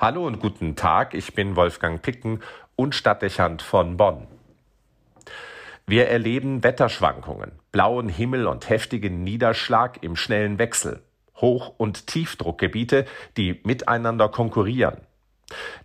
Hallo 0.00 0.28
und 0.28 0.38
guten 0.38 0.76
Tag, 0.76 1.12
ich 1.12 1.34
bin 1.34 1.56
Wolfgang 1.56 2.00
Picken 2.00 2.40
und 2.76 2.94
Stadtdechant 2.94 3.62
von 3.62 3.96
Bonn. 3.96 4.28
Wir 5.88 6.06
erleben 6.06 6.62
Wetterschwankungen, 6.62 7.50
blauen 7.72 8.08
Himmel 8.08 8.46
und 8.46 8.70
heftigen 8.70 9.24
Niederschlag 9.24 10.00
im 10.04 10.14
schnellen 10.14 10.60
Wechsel, 10.60 11.02
Hoch- 11.38 11.74
und 11.78 12.06
Tiefdruckgebiete, 12.06 13.06
die 13.36 13.60
miteinander 13.64 14.28
konkurrieren. 14.28 15.00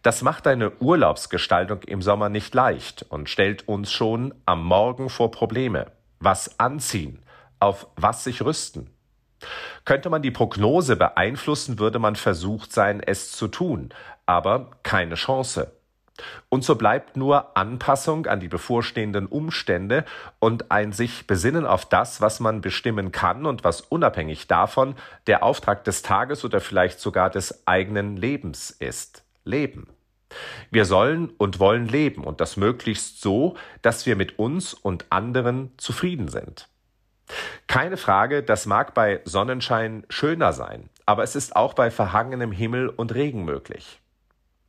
Das 0.04 0.22
macht 0.22 0.46
eine 0.46 0.80
Urlaubsgestaltung 0.80 1.82
im 1.82 2.04
Sommer 2.04 2.30
nicht 2.30 2.54
leicht 2.54 3.08
und 3.10 3.32
stellt 3.32 3.68
uns 3.68 3.92
schon 3.92 4.36
am 4.46 4.64
Morgen 4.64 5.10
vor 5.10 5.32
Probleme. 5.32 5.92
Was 6.20 6.60
anziehen? 6.60 7.24
Auf 7.60 7.88
was 7.96 8.24
sich 8.24 8.44
rüsten? 8.44 8.93
Könnte 9.86 10.10
man 10.10 10.22
die 10.22 10.32
Prognose 10.32 10.96
beeinflussen, 10.96 11.80
würde 11.80 12.00
man 12.00 12.16
versucht 12.16 12.72
sein, 12.72 13.02
es 13.02 13.32
zu 13.32 13.48
tun, 13.48 13.90
aber 14.26 14.72
keine 14.84 15.16
Chance. 15.16 15.72
Und 16.50 16.64
so 16.64 16.76
bleibt 16.76 17.18
nur 17.18 17.58
Anpassung 17.58 18.28
an 18.28 18.40
die 18.40 18.48
bevorstehenden 18.48 19.26
Umstände 19.26 20.06
und 20.40 20.72
ein 20.72 20.92
sich 20.92 21.26
besinnen 21.26 21.66
auf 21.66 21.86
das, 21.86 22.22
was 22.22 22.40
man 22.40 22.62
bestimmen 22.62 23.12
kann 23.12 23.46
und 23.46 23.64
was 23.64 23.82
unabhängig 23.82 24.48
davon 24.48 24.96
der 25.26 25.44
Auftrag 25.44 25.84
des 25.84 26.04
Tages 26.04 26.46
oder 26.46 26.62
vielleicht 26.62 27.00
sogar 27.00 27.30
des 27.30 27.68
eigenen 27.68 28.16
Lebens 28.16 28.70
ist. 28.70 29.24
Leben. 29.44 29.88
Wir 30.72 30.86
sollen 30.86 31.30
und 31.38 31.60
wollen 31.60 31.88
leben 31.88 32.24
und 32.24 32.42
das 32.42 32.58
möglichst 32.58 33.22
so, 33.22 33.56
dass 33.82 34.06
wir 34.06 34.16
mit 34.16 34.40
uns 34.40 34.74
und 34.74 35.06
anderen 35.12 35.72
zufrieden 35.78 36.28
sind. 36.28 36.68
Keine 37.68 37.98
Frage, 37.98 38.44
das 38.44 38.66
mag 38.66 38.94
bei 38.94 39.22
Sonnenschein 39.26 40.06
schöner 40.10 40.54
sein, 40.54 40.90
aber 41.06 41.24
es 41.24 41.36
ist 41.36 41.56
auch 41.56 41.74
bei 41.74 41.92
verhangenem 41.92 42.52
Himmel 42.52 42.90
und 42.90 43.14
Regen 43.14 43.46
möglich. 43.46 44.00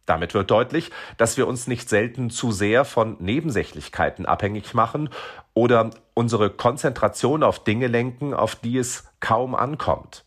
Damit 0.07 0.35
wird 0.35 0.51
deutlich, 0.51 0.91
dass 1.17 1.37
wir 1.37 1.47
uns 1.47 1.67
nicht 1.67 1.89
selten 1.89 2.29
zu 2.29 2.53
sehr 2.53 2.85
von 2.85 3.17
Nebensächlichkeiten 3.21 4.27
abhängig 4.27 4.75
machen 4.75 5.09
oder 5.55 5.91
unsere 6.13 6.51
Konzentration 6.51 7.43
auf 7.43 7.65
Dinge 7.65 7.87
lenken, 7.87 8.35
auf 8.35 8.55
die 8.55 8.77
es 8.77 9.05
kaum 9.21 9.55
ankommt. 9.55 10.25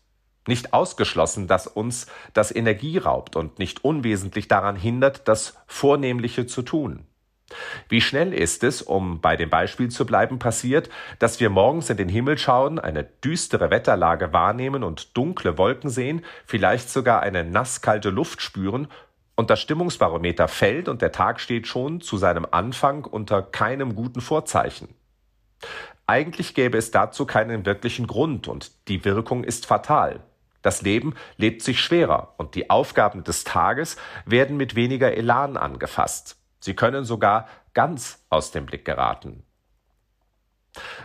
Nicht 0.48 0.72
ausgeschlossen, 0.72 1.46
dass 1.46 1.66
uns 1.66 2.06
das 2.32 2.54
Energie 2.54 2.98
raubt 2.98 3.36
und 3.36 3.58
nicht 3.58 3.84
unwesentlich 3.84 4.48
daran 4.48 4.76
hindert, 4.76 5.28
das 5.28 5.56
Vornehmliche 5.66 6.46
zu 6.46 6.62
tun. 6.62 7.06
Wie 7.88 8.00
schnell 8.00 8.34
ist 8.34 8.62
es, 8.62 8.82
um 8.82 9.20
bei 9.20 9.36
dem 9.36 9.48
Beispiel 9.48 9.88
zu 9.88 10.04
bleiben, 10.04 10.38
passiert, 10.38 10.90
dass 11.18 11.40
wir 11.40 11.48
morgens 11.48 11.88
in 11.88 11.96
den 11.96 12.08
Himmel 12.08 12.36
schauen, 12.36 12.78
eine 12.78 13.04
düstere 13.04 13.70
Wetterlage 13.70 14.32
wahrnehmen 14.32 14.84
und 14.84 15.16
dunkle 15.16 15.56
Wolken 15.56 15.88
sehen, 15.88 16.24
vielleicht 16.44 16.90
sogar 16.90 17.22
eine 17.22 17.44
nasskalte 17.44 18.10
Luft 18.10 18.42
spüren, 18.42 18.88
und 19.38 19.50
das 19.50 19.60
Stimmungsbarometer 19.60 20.48
fällt 20.48 20.88
und 20.88 21.00
der 21.00 21.12
Tag 21.12 21.38
steht 21.38 21.68
schon 21.68 22.00
zu 22.00 22.16
seinem 22.16 22.44
Anfang 22.50 23.04
unter 23.04 23.40
keinem 23.40 23.94
guten 23.94 24.20
Vorzeichen. 24.20 24.88
Eigentlich 26.08 26.54
gäbe 26.54 26.76
es 26.76 26.90
dazu 26.90 27.24
keinen 27.24 27.64
wirklichen 27.64 28.08
Grund 28.08 28.48
und 28.48 28.72
die 28.88 29.04
Wirkung 29.04 29.44
ist 29.44 29.66
fatal. 29.66 30.24
Das 30.62 30.82
Leben 30.82 31.14
lebt 31.36 31.62
sich 31.62 31.80
schwerer 31.80 32.34
und 32.36 32.56
die 32.56 32.68
Aufgaben 32.68 33.22
des 33.22 33.44
Tages 33.44 33.96
werden 34.26 34.56
mit 34.56 34.74
weniger 34.74 35.12
Elan 35.12 35.56
angefasst. 35.56 36.37
Sie 36.60 36.74
können 36.74 37.04
sogar 37.04 37.48
ganz 37.74 38.24
aus 38.30 38.50
dem 38.50 38.66
Blick 38.66 38.84
geraten. 38.84 39.44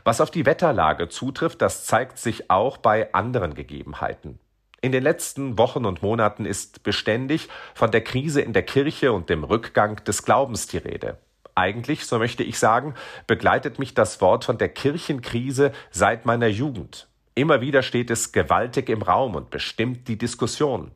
Was 0.03 0.21
auf 0.21 0.31
die 0.31 0.45
Wetterlage 0.45 1.09
zutrifft, 1.09 1.61
das 1.61 1.85
zeigt 1.85 2.17
sich 2.17 2.49
auch 2.49 2.77
bei 2.77 3.13
anderen 3.13 3.53
Gegebenheiten. 3.53 4.39
In 4.81 4.91
den 4.91 5.03
letzten 5.03 5.57
Wochen 5.57 5.85
und 5.85 6.01
Monaten 6.01 6.45
ist 6.45 6.83
beständig 6.83 7.47
von 7.73 7.91
der 7.91 8.03
Krise 8.03 8.41
in 8.41 8.51
der 8.51 8.63
Kirche 8.63 9.13
und 9.13 9.29
dem 9.29 9.43
Rückgang 9.43 10.03
des 10.03 10.23
Glaubens 10.23 10.67
die 10.67 10.77
Rede. 10.77 11.17
Eigentlich, 11.55 12.05
so 12.05 12.17
möchte 12.17 12.43
ich 12.43 12.59
sagen, 12.59 12.95
begleitet 13.27 13.79
mich 13.79 13.93
das 13.93 14.19
Wort 14.19 14.43
von 14.43 14.57
der 14.57 14.69
Kirchenkrise 14.69 15.71
seit 15.91 16.25
meiner 16.25 16.47
Jugend. 16.47 17.07
Immer 17.35 17.61
wieder 17.61 17.81
steht 17.81 18.11
es 18.11 18.31
gewaltig 18.31 18.89
im 18.89 19.01
Raum 19.01 19.35
und 19.35 19.49
bestimmt 19.51 20.07
die 20.07 20.17
Diskussion. 20.17 20.91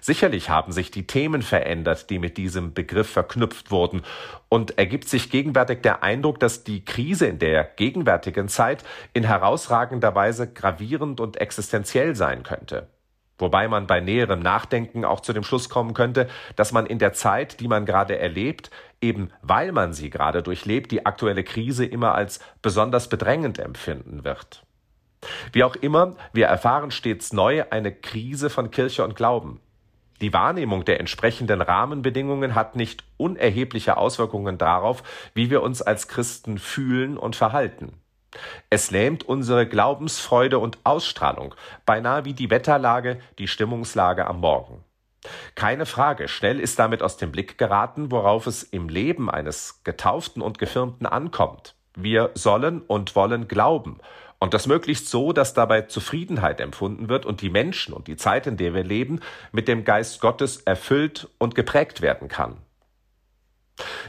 Sicherlich 0.00 0.50
haben 0.50 0.72
sich 0.72 0.90
die 0.90 1.06
Themen 1.06 1.42
verändert, 1.42 2.10
die 2.10 2.18
mit 2.18 2.36
diesem 2.36 2.74
Begriff 2.74 3.10
verknüpft 3.10 3.70
wurden, 3.70 4.02
und 4.48 4.78
ergibt 4.78 5.08
sich 5.08 5.30
gegenwärtig 5.30 5.82
der 5.82 6.02
Eindruck, 6.02 6.40
dass 6.40 6.64
die 6.64 6.84
Krise 6.84 7.26
in 7.26 7.38
der 7.38 7.64
gegenwärtigen 7.64 8.48
Zeit 8.48 8.84
in 9.12 9.24
herausragender 9.24 10.14
Weise 10.14 10.52
gravierend 10.52 11.20
und 11.20 11.40
existenziell 11.40 12.16
sein 12.16 12.42
könnte. 12.42 12.88
Wobei 13.40 13.68
man 13.68 13.86
bei 13.86 14.00
näherem 14.00 14.40
Nachdenken 14.40 15.04
auch 15.04 15.20
zu 15.20 15.32
dem 15.32 15.42
Schluss 15.42 15.70
kommen 15.70 15.94
könnte, 15.94 16.28
dass 16.56 16.72
man 16.72 16.84
in 16.86 16.98
der 16.98 17.14
Zeit, 17.14 17.60
die 17.60 17.68
man 17.68 17.86
gerade 17.86 18.18
erlebt, 18.18 18.70
eben 19.00 19.30
weil 19.40 19.72
man 19.72 19.94
sie 19.94 20.10
gerade 20.10 20.42
durchlebt, 20.42 20.92
die 20.92 21.06
aktuelle 21.06 21.42
Krise 21.42 21.86
immer 21.86 22.14
als 22.14 22.40
besonders 22.60 23.08
bedrängend 23.08 23.58
empfinden 23.58 24.24
wird. 24.24 24.62
Wie 25.52 25.64
auch 25.64 25.76
immer, 25.76 26.16
wir 26.32 26.46
erfahren 26.46 26.90
stets 26.90 27.32
neu 27.32 27.64
eine 27.70 27.92
Krise 27.92 28.50
von 28.50 28.70
Kirche 28.70 29.04
und 29.04 29.16
Glauben. 29.16 29.60
Die 30.20 30.32
Wahrnehmung 30.34 30.84
der 30.84 31.00
entsprechenden 31.00 31.62
Rahmenbedingungen 31.62 32.54
hat 32.54 32.76
nicht 32.76 33.04
unerhebliche 33.16 33.96
Auswirkungen 33.96 34.58
darauf, 34.58 35.02
wie 35.34 35.50
wir 35.50 35.62
uns 35.62 35.80
als 35.80 36.08
Christen 36.08 36.58
fühlen 36.58 37.16
und 37.16 37.36
verhalten. 37.36 37.94
Es 38.68 38.90
lähmt 38.90 39.24
unsere 39.24 39.66
Glaubensfreude 39.66 40.58
und 40.58 40.78
Ausstrahlung, 40.84 41.54
beinahe 41.86 42.24
wie 42.24 42.34
die 42.34 42.50
Wetterlage, 42.50 43.18
die 43.38 43.48
Stimmungslage 43.48 44.26
am 44.26 44.40
Morgen. 44.40 44.84
Keine 45.54 45.84
Frage, 45.84 46.28
schnell 46.28 46.60
ist 46.60 46.78
damit 46.78 47.02
aus 47.02 47.16
dem 47.16 47.32
Blick 47.32 47.58
geraten, 47.58 48.10
worauf 48.10 48.46
es 48.46 48.62
im 48.62 48.88
Leben 48.88 49.30
eines 49.30 49.82
Getauften 49.84 50.42
und 50.42 50.58
Gefirmten 50.58 51.06
ankommt. 51.06 51.74
Wir 51.96 52.30
sollen 52.34 52.82
und 52.82 53.16
wollen 53.16 53.48
glauben 53.48 53.98
und 54.40 54.54
das 54.54 54.66
möglichst 54.66 55.08
so, 55.08 55.32
dass 55.32 55.54
dabei 55.54 55.82
Zufriedenheit 55.82 56.60
empfunden 56.60 57.08
wird 57.08 57.26
und 57.26 57.42
die 57.42 57.50
Menschen 57.50 57.92
und 57.94 58.08
die 58.08 58.16
Zeit, 58.16 58.46
in 58.46 58.56
der 58.56 58.74
wir 58.74 58.82
leben, 58.82 59.20
mit 59.52 59.68
dem 59.68 59.84
Geist 59.84 60.20
Gottes 60.20 60.62
erfüllt 60.62 61.28
und 61.38 61.54
geprägt 61.54 62.00
werden 62.00 62.28
kann. 62.28 62.56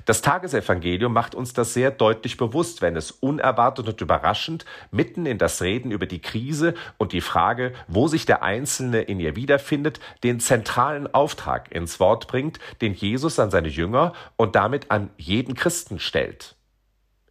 Das 0.05 0.21
Tagesevangelium 0.21 1.13
macht 1.13 1.35
uns 1.35 1.53
das 1.53 1.73
sehr 1.73 1.91
deutlich 1.91 2.37
bewusst, 2.37 2.81
wenn 2.81 2.95
es 2.95 3.11
unerwartet 3.11 3.87
und 3.87 4.01
überraschend 4.01 4.65
mitten 4.91 5.25
in 5.25 5.37
das 5.37 5.61
Reden 5.61 5.91
über 5.91 6.05
die 6.05 6.21
Krise 6.21 6.73
und 6.97 7.13
die 7.13 7.21
Frage, 7.21 7.73
wo 7.87 8.07
sich 8.07 8.25
der 8.25 8.43
Einzelne 8.43 9.01
in 9.01 9.19
ihr 9.19 9.35
wiederfindet, 9.35 9.99
den 10.23 10.39
zentralen 10.39 11.13
Auftrag 11.13 11.73
ins 11.73 11.99
Wort 11.99 12.27
bringt, 12.27 12.59
den 12.81 12.93
Jesus 12.93 13.39
an 13.39 13.51
seine 13.51 13.69
Jünger 13.69 14.13
und 14.35 14.55
damit 14.55 14.91
an 14.91 15.09
jeden 15.17 15.55
Christen 15.55 15.99
stellt. 15.99 16.55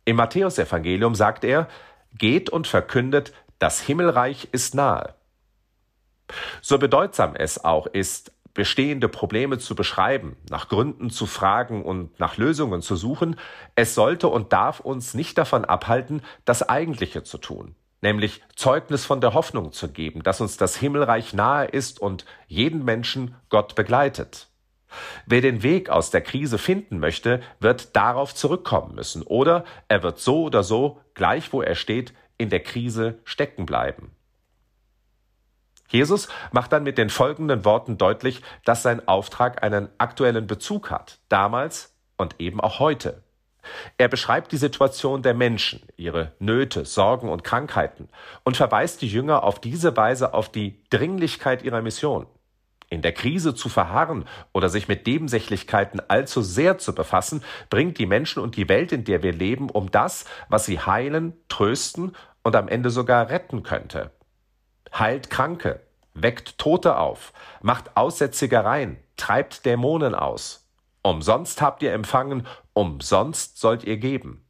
Im 0.04 0.16
Matthäusevangelium 0.16 1.14
sagt 1.14 1.44
er, 1.44 1.68
geht 2.16 2.50
und 2.50 2.66
verkündet, 2.66 3.32
das 3.58 3.80
Himmelreich 3.80 4.48
ist 4.52 4.74
nahe. 4.74 5.14
So 6.60 6.78
bedeutsam 6.78 7.34
es 7.34 7.64
auch 7.64 7.86
ist, 7.86 8.32
bestehende 8.54 9.08
Probleme 9.08 9.58
zu 9.58 9.74
beschreiben, 9.74 10.36
nach 10.48 10.68
Gründen 10.68 11.10
zu 11.10 11.26
fragen 11.26 11.84
und 11.84 12.18
nach 12.18 12.36
Lösungen 12.36 12.82
zu 12.82 12.96
suchen, 12.96 13.36
es 13.74 13.94
sollte 13.94 14.28
und 14.28 14.52
darf 14.52 14.80
uns 14.80 15.14
nicht 15.14 15.38
davon 15.38 15.64
abhalten, 15.64 16.22
das 16.44 16.68
Eigentliche 16.68 17.22
zu 17.22 17.38
tun, 17.38 17.76
nämlich 18.00 18.42
Zeugnis 18.56 19.04
von 19.04 19.20
der 19.20 19.34
Hoffnung 19.34 19.72
zu 19.72 19.90
geben, 19.90 20.22
dass 20.22 20.40
uns 20.40 20.56
das 20.56 20.76
Himmelreich 20.76 21.32
nahe 21.32 21.66
ist 21.66 22.00
und 22.00 22.24
jeden 22.48 22.84
Menschen 22.84 23.36
Gott 23.48 23.74
begleitet. 23.76 24.49
Wer 25.26 25.40
den 25.40 25.62
Weg 25.62 25.90
aus 25.90 26.10
der 26.10 26.20
Krise 26.20 26.58
finden 26.58 26.98
möchte, 26.98 27.40
wird 27.60 27.94
darauf 27.96 28.34
zurückkommen 28.34 28.94
müssen, 28.94 29.22
oder 29.22 29.64
er 29.88 30.02
wird 30.02 30.18
so 30.18 30.42
oder 30.42 30.62
so, 30.62 31.00
gleich 31.14 31.52
wo 31.52 31.62
er 31.62 31.74
steht, 31.74 32.12
in 32.38 32.50
der 32.50 32.60
Krise 32.60 33.18
stecken 33.24 33.66
bleiben. 33.66 34.12
Jesus 35.88 36.28
macht 36.52 36.72
dann 36.72 36.84
mit 36.84 36.98
den 36.98 37.10
folgenden 37.10 37.64
Worten 37.64 37.98
deutlich, 37.98 38.42
dass 38.64 38.82
sein 38.82 39.06
Auftrag 39.08 39.62
einen 39.62 39.88
aktuellen 39.98 40.46
Bezug 40.46 40.90
hat, 40.90 41.18
damals 41.28 41.94
und 42.16 42.36
eben 42.38 42.60
auch 42.60 42.78
heute. 42.78 43.22
Er 43.98 44.08
beschreibt 44.08 44.52
die 44.52 44.56
Situation 44.56 45.22
der 45.22 45.34
Menschen, 45.34 45.82
ihre 45.96 46.32
Nöte, 46.38 46.84
Sorgen 46.84 47.28
und 47.28 47.44
Krankheiten 47.44 48.08
und 48.44 48.56
verweist 48.56 49.02
die 49.02 49.08
Jünger 49.08 49.42
auf 49.42 49.60
diese 49.60 49.96
Weise 49.96 50.32
auf 50.32 50.50
die 50.50 50.82
Dringlichkeit 50.90 51.62
ihrer 51.62 51.82
Mission. 51.82 52.26
In 52.90 53.00
der 53.00 53.12
Krise 53.12 53.54
zu 53.54 53.70
verharren 53.70 54.26
oder 54.52 54.68
sich 54.68 54.88
mit 54.88 55.06
Nebensächlichkeiten 55.06 56.02
allzu 56.08 56.42
sehr 56.42 56.76
zu 56.76 56.94
befassen, 56.94 57.42
bringt 57.70 57.96
die 57.98 58.06
Menschen 58.06 58.42
und 58.42 58.56
die 58.56 58.68
Welt, 58.68 58.92
in 58.92 59.04
der 59.04 59.22
wir 59.22 59.32
leben, 59.32 59.70
um 59.70 59.90
das, 59.90 60.26
was 60.48 60.66
sie 60.66 60.78
heilen, 60.78 61.32
trösten 61.48 62.14
und 62.42 62.54
am 62.54 62.68
Ende 62.68 62.90
sogar 62.90 63.30
retten 63.30 63.62
könnte 63.62 64.10
heilt 64.98 65.30
Kranke, 65.30 65.80
weckt 66.14 66.58
Tote 66.58 66.96
auf, 66.96 67.32
macht 67.62 67.96
Aussätzige 67.96 68.64
rein, 68.64 68.98
treibt 69.16 69.64
Dämonen 69.64 70.14
aus. 70.14 70.68
Umsonst 71.02 71.62
habt 71.62 71.82
ihr 71.82 71.92
empfangen, 71.92 72.46
umsonst 72.72 73.58
sollt 73.58 73.84
ihr 73.84 73.96
geben. 73.96 74.44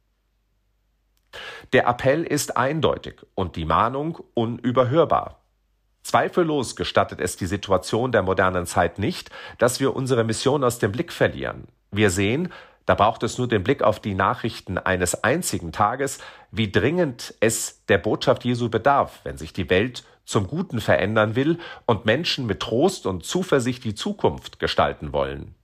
Der 1.71 1.87
Appell 1.87 2.23
ist 2.23 2.57
eindeutig 2.57 3.21
und 3.35 3.55
die 3.55 3.63
Mahnung 3.63 4.19
unüberhörbar. 4.33 5.40
Zweifellos 6.11 6.75
gestattet 6.75 7.21
es 7.21 7.37
die 7.37 7.45
Situation 7.45 8.11
der 8.11 8.21
modernen 8.21 8.65
Zeit 8.65 8.99
nicht, 8.99 9.29
dass 9.59 9.79
wir 9.79 9.95
unsere 9.95 10.25
Mission 10.25 10.61
aus 10.61 10.77
dem 10.77 10.91
Blick 10.91 11.13
verlieren. 11.13 11.69
Wir 11.89 12.09
sehen, 12.09 12.51
da 12.85 12.95
braucht 12.95 13.23
es 13.23 13.37
nur 13.37 13.47
den 13.47 13.63
Blick 13.63 13.81
auf 13.81 14.01
die 14.01 14.13
Nachrichten 14.13 14.77
eines 14.77 15.23
einzigen 15.23 15.71
Tages, 15.71 16.19
wie 16.51 16.69
dringend 16.69 17.33
es 17.39 17.85
der 17.85 17.97
Botschaft 17.97 18.43
Jesu 18.43 18.67
bedarf, 18.67 19.21
wenn 19.23 19.37
sich 19.37 19.53
die 19.53 19.69
Welt 19.69 20.03
zum 20.25 20.47
Guten 20.47 20.81
verändern 20.81 21.37
will 21.37 21.59
und 21.85 22.05
Menschen 22.05 22.45
mit 22.45 22.59
Trost 22.59 23.05
und 23.05 23.23
Zuversicht 23.23 23.85
die 23.85 23.95
Zukunft 23.95 24.59
gestalten 24.59 25.13
wollen. 25.13 25.55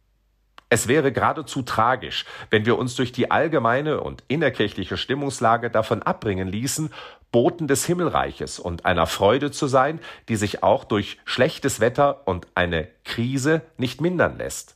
Es 0.70 0.88
wäre 0.90 1.14
geradezu 1.14 1.62
tragisch, 1.62 2.26
wenn 2.50 2.66
wir 2.66 2.78
uns 2.78 2.96
durch 2.96 3.14
die 3.14 3.32
allgemeine 3.32 4.02
und 4.02 4.24
innerkirchliche 4.28 4.98
Stimmungslage 4.98 5.70
davon 5.70 6.04
abbringen 6.04 6.50
ließen, 6.50 6.94
Boten 7.32 7.68
des 7.68 7.86
Himmelreiches 7.86 8.60
und 8.60 8.86
einer 8.86 9.06
Freude 9.06 9.52
zu 9.52 9.68
sein, 9.68 10.00
die 10.28 10.36
sich 10.36 10.64
auch 10.64 10.84
durch 10.84 11.20
schlechtes 11.26 11.80
Wetter 11.80 12.28
und 12.28 12.48
eine 12.56 12.88
Krise 13.06 13.62
nicht 13.78 14.02
mindern 14.02 14.38
lässt. 14.38 14.76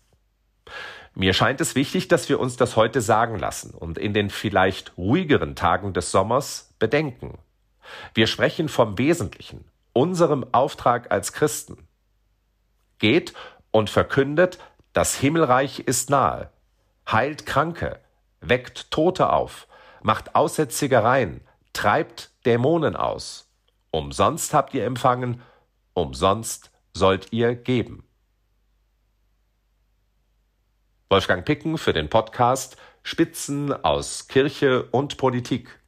Mir 1.13 1.33
scheint 1.33 1.59
es 1.59 1.75
wichtig, 1.75 2.07
dass 2.07 2.29
wir 2.29 2.39
uns 2.39 2.55
das 2.55 2.77
heute 2.77 3.01
sagen 3.01 3.37
lassen 3.37 3.71
und 3.71 3.97
in 3.97 4.13
den 4.13 4.29
vielleicht 4.29 4.97
ruhigeren 4.97 5.55
Tagen 5.55 5.93
des 5.93 6.11
Sommers 6.11 6.73
bedenken. 6.79 7.37
Wir 8.13 8.27
sprechen 8.27 8.69
vom 8.69 8.97
Wesentlichen, 8.97 9.65
unserem 9.91 10.45
Auftrag 10.53 11.11
als 11.11 11.33
Christen. 11.33 11.87
Geht 12.99 13.33
und 13.71 13.89
verkündet, 13.89 14.59
das 14.93 15.15
Himmelreich 15.15 15.79
ist 15.79 16.09
nahe, 16.09 16.49
heilt 17.09 17.45
Kranke, 17.45 17.99
weckt 18.41 18.91
Tote 18.91 19.31
auf, 19.31 19.67
macht 20.01 20.35
Aussätzige 20.35 21.03
rein, 21.03 21.41
treibt 21.73 22.31
Dämonen 22.45 22.95
aus. 22.95 23.49
Umsonst 23.91 24.53
habt 24.53 24.73
ihr 24.73 24.85
empfangen, 24.85 25.41
umsonst 25.93 26.71
sollt 26.93 27.31
ihr 27.31 27.55
geben. 27.55 28.07
Wolfgang 31.09 31.45
Picken 31.45 31.77
für 31.77 31.93
den 31.93 32.09
Podcast 32.09 32.77
Spitzen 33.03 33.73
aus 33.73 34.27
Kirche 34.27 34.83
und 34.91 35.17
Politik. 35.17 35.80